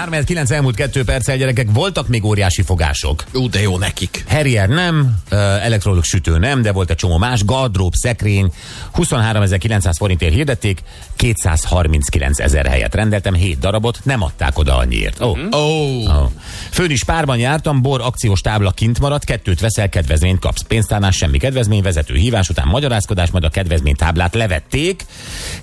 3 0.00 0.24
elmúlt 0.48 0.74
2 0.74 1.04
perccel 1.04 1.36
gyerekek, 1.36 1.66
voltak 1.72 2.08
még 2.08 2.24
óriási 2.24 2.62
fogások. 2.62 3.24
Ú, 3.32 3.48
de 3.48 3.60
jó 3.60 3.78
nekik. 3.78 4.24
Harrier 4.28 4.68
nem, 4.68 5.16
elektrolux 5.62 6.08
sütő 6.08 6.38
nem, 6.38 6.62
de 6.62 6.72
volt 6.72 6.90
egy 6.90 6.96
csomó 6.96 7.18
más, 7.18 7.44
gardrób, 7.44 7.92
szekrény, 7.94 8.52
23.900 8.96 9.92
forintért 9.96 10.34
hirdették, 10.34 10.82
239 11.16 12.38
ezer 12.38 12.66
helyet 12.66 12.94
rendeltem, 12.94 13.34
7 13.34 13.58
darabot, 13.58 14.00
nem 14.02 14.22
adták 14.22 14.58
oda 14.58 14.76
annyiért. 14.76 15.20
Ó, 15.20 15.28
oh. 15.28 15.38
Oh. 15.50 16.20
Oh. 16.20 16.30
Főn 16.70 16.90
is 16.90 17.04
párban 17.04 17.38
jártam, 17.38 17.82
bor 17.82 18.00
akciós 18.00 18.40
tábla 18.40 18.70
kint 18.70 19.00
maradt, 19.00 19.24
kettőt 19.24 19.60
veszel, 19.60 19.88
kedvezményt 19.88 20.38
kapsz. 20.38 20.62
Pénztárnál 20.62 21.10
semmi 21.10 21.38
kedvezmény, 21.38 21.82
vezető 21.82 22.14
hívás 22.14 22.48
után 22.48 22.68
magyarázkodás, 22.68 23.30
majd 23.30 23.44
a 23.44 23.48
kedvezménytáblát 23.48 24.34
levették. 24.34 25.06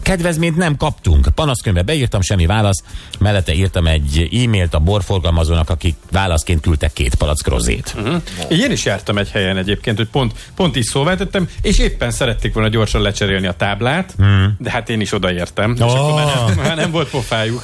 Kedvezményt 0.02 0.58
nem 0.58 0.78
kaptunk. 0.78 1.28
Panaszkönyvbe 1.36 1.82
beírtam, 1.82 2.22
semmi 2.22 2.46
válasz. 2.46 2.84
Mellette 3.20 3.54
írtam 3.54 3.88
egy 3.88 4.27
e-mailt 4.32 4.74
a 4.74 4.80
borforgalmazónak, 4.80 5.70
akik 5.70 5.96
válaszként 6.12 6.62
küldtek 6.62 6.94
két 6.94 7.16
palack 7.16 7.48
rozét. 7.48 7.94
Uh-huh. 7.98 8.22
Én 8.50 8.72
is 8.72 8.86
jártam 8.86 9.18
egy 9.18 9.30
helyen 9.32 9.58
egyébként, 9.58 9.98
hogy 9.98 10.08
pont, 10.08 10.34
pont 10.56 10.76
is 10.76 10.86
szóvá 10.86 11.16
tettem, 11.16 11.50
és 11.62 11.80
éppen 11.80 12.12
szerették 12.12 12.54
volna 12.54 12.70
gyorsan 12.70 13.02
lecserélni 13.02 13.48
a 13.48 13.54
táblát, 13.54 14.14
hmm. 14.18 14.56
de 14.60 14.72
hát 14.72 14.90
én 14.90 15.02
is 15.02 15.14
odaértem, 15.14 15.74
és 15.74 15.82
Oh. 15.82 16.00
akkor 16.00 16.24
már 16.24 16.48
nem, 16.48 16.66
már 16.66 16.76
nem 16.76 16.92
volt 16.92 17.10
pofájuk. 17.10 17.64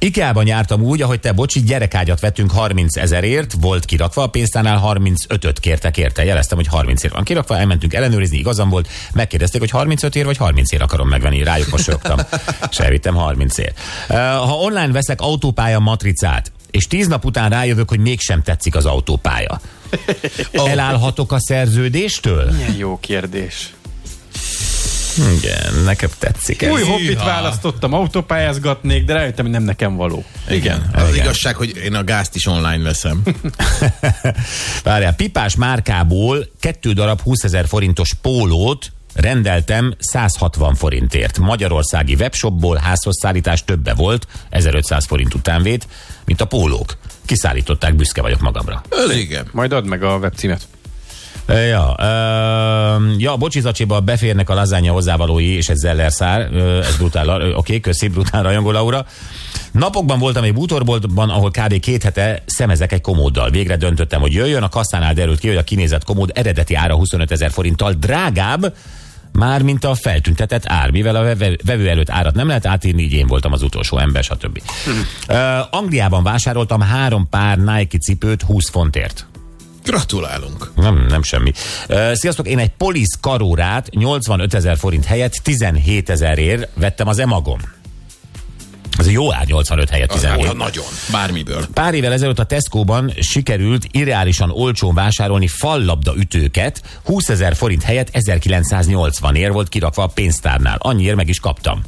Ikeában 0.00 0.46
jártam 0.46 0.82
úgy, 0.82 1.02
ahogy 1.02 1.20
te, 1.20 1.32
bocsi, 1.32 1.62
gyerekágyat 1.62 2.20
vettünk 2.20 2.50
30 2.50 2.96
ezerért, 2.96 3.54
volt 3.60 3.84
kirakva, 3.84 4.22
a 4.22 4.26
pénztárnál 4.26 4.82
35-öt 4.84 5.58
kértek 5.60 5.96
érte. 5.96 6.24
Jeleztem, 6.24 6.58
hogy 6.58 6.66
30 6.66 7.02
ér 7.02 7.10
van 7.10 7.24
kirakva, 7.24 7.56
elmentünk 7.56 7.94
ellenőrizni, 7.94 8.38
igazam 8.38 8.68
volt, 8.68 8.88
megkérdezték, 9.12 9.60
hogy 9.60 9.70
35 9.70 10.16
ér 10.16 10.24
vagy 10.24 10.36
30 10.36 10.72
ér 10.72 10.82
akarom 10.82 11.08
megvenni, 11.08 11.42
rájuk 11.42 11.70
mosolyogtam, 11.70 12.18
és 12.70 12.78
elvittem 12.78 13.14
30 13.14 13.58
ér. 13.58 13.72
Ha 14.08 14.54
online 14.54 14.92
veszek 14.92 15.20
autópálya 15.20 15.78
matricát, 15.78 16.52
és 16.70 16.86
tíz 16.86 17.06
nap 17.06 17.24
után 17.24 17.50
rájövök, 17.50 17.88
hogy 17.88 18.00
mégsem 18.00 18.42
tetszik 18.42 18.74
az 18.74 18.84
autópálya. 18.84 19.60
Elállhatok 20.52 21.32
a 21.32 21.40
szerződéstől? 21.40 22.50
Milyen 22.50 22.76
jó 22.76 22.98
kérdés. 23.00 23.72
Igen, 25.18 25.74
nekem 25.84 26.10
tetszik 26.18 26.62
ez. 26.62 26.72
Új 26.72 26.82
hobbit 26.82 27.22
választottam, 27.22 27.92
autópályázgatnék, 27.92 29.04
de 29.04 29.12
rájöttem, 29.12 29.44
hogy 29.44 29.54
nem 29.54 29.62
nekem 29.62 29.96
való. 29.96 30.24
igen. 30.50 30.90
Az 30.92 31.16
igazság, 31.16 31.54
hogy 31.56 31.76
én 31.76 31.94
a 31.94 32.04
gázt 32.04 32.34
is 32.34 32.46
online 32.46 32.82
veszem. 32.82 33.22
Várjál, 34.84 35.14
pipás 35.14 35.56
márkából 35.56 36.46
kettő 36.60 36.92
darab 36.92 37.20
20 37.20 37.42
ezer 37.44 37.66
forintos 37.66 38.14
pólót 38.22 38.92
rendeltem 39.14 39.94
160 39.98 40.74
forintért. 40.74 41.38
Magyarországi 41.38 42.14
webshopból 42.14 42.76
házhoz 42.76 43.18
szállítás 43.20 43.64
többe 43.64 43.94
volt, 43.94 44.26
1500 44.50 45.06
forint 45.06 45.34
utánvét, 45.34 45.86
mint 46.24 46.40
a 46.40 46.44
pólók. 46.44 46.96
Kiszállították, 47.24 47.94
büszke 47.94 48.22
vagyok 48.22 48.40
magamra. 48.40 48.82
Ez 48.90 49.16
igen. 49.16 49.46
Majd 49.52 49.72
add 49.72 49.84
meg 49.84 50.02
a 50.02 50.16
webcímet. 50.16 50.68
Ja, 51.48 51.94
ja, 53.18 53.36
bocsizacsiba 53.36 54.00
beférnek 54.00 54.50
a 54.50 54.54
lazánya 54.54 54.92
hozzávalói 54.92 55.54
és 55.54 55.68
egy 55.68 55.76
zeller 55.76 56.12
szár, 56.12 56.40
ez 56.82 56.96
brutál, 56.96 57.52
oké, 57.54 57.80
köszi, 57.80 58.08
brutál 58.08 58.42
rajongó 58.42 58.70
Laura. 58.70 59.06
Napokban 59.72 60.18
voltam 60.18 60.44
egy 60.44 60.54
bútorboltban, 60.54 61.30
ahol 61.30 61.50
kb. 61.50 61.80
két 61.80 62.02
hete 62.02 62.42
szemezek 62.46 62.92
egy 62.92 63.00
komóddal. 63.00 63.50
Végre 63.50 63.76
döntöttem, 63.76 64.20
hogy 64.20 64.32
jöjjön, 64.32 64.62
a 64.62 64.68
kasszánál 64.68 65.14
derült 65.14 65.38
ki, 65.38 65.48
hogy 65.48 65.56
a 65.56 65.62
kinézett 65.62 66.04
komód 66.04 66.30
eredeti 66.34 66.74
ára 66.74 66.94
25 66.94 67.30
ezer 67.30 67.50
forinttal 67.50 67.92
drágább, 67.92 68.74
már 69.32 69.62
mint 69.62 69.84
a 69.84 69.94
feltüntetett 69.94 70.66
ár, 70.66 70.90
mivel 70.90 71.16
a 71.16 71.36
vevő 71.64 71.88
előtt 71.88 72.10
árat 72.10 72.34
nem 72.34 72.46
lehet 72.46 72.66
átírni, 72.66 73.02
így 73.02 73.12
én 73.12 73.26
voltam 73.26 73.52
az 73.52 73.62
utolsó 73.62 73.98
ember, 73.98 74.24
stb. 74.24 74.60
uh, 75.28 75.36
Angliában 75.70 76.22
vásároltam 76.22 76.80
három 76.80 77.28
pár 77.28 77.58
Nike 77.58 77.98
cipőt 77.98 78.42
20 78.42 78.70
fontért. 78.70 79.27
Gratulálunk. 79.88 80.70
Nem, 80.76 81.06
nem 81.08 81.22
semmi. 81.22 81.52
Sziasztok, 82.12 82.48
én 82.48 82.58
egy 82.58 82.70
polisz 82.76 83.18
karórát 83.20 83.88
85 83.90 84.54
ezer 84.54 84.76
forint 84.76 85.04
helyett 85.04 85.32
17 85.32 86.10
ezerért 86.10 86.68
vettem 86.74 87.08
az 87.08 87.18
emagom. 87.18 87.60
Ez 88.98 89.06
egy 89.06 89.12
jó 89.12 89.32
ár 89.34 89.46
85 89.46 89.90
helyett 89.90 90.12
Az 90.12 90.20
17. 90.20 90.46
hát 90.46 90.56
nagyon. 90.56 90.84
Bármiből. 91.10 91.66
Pár 91.74 91.94
évvel 91.94 92.12
ezelőtt 92.12 92.38
a 92.38 92.44
Tesco-ban 92.44 93.12
sikerült 93.20 93.86
irreálisan 93.90 94.50
olcsón 94.50 94.94
vásárolni 94.94 95.46
fallabda 95.46 96.14
ütőket, 96.16 96.82
20 97.04 97.28
ezer 97.28 97.56
forint 97.56 97.82
helyett 97.82 98.08
1980 98.12 99.34
ér 99.34 99.52
volt 99.52 99.68
kirakva 99.68 100.02
a 100.02 100.06
pénztárnál. 100.06 100.76
Annyiért 100.80 101.16
meg 101.16 101.28
is 101.28 101.40
kaptam. 101.40 101.82